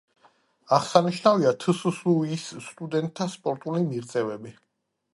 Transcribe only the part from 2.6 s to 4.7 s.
სტუდენტთა სპორტული მიღწევები.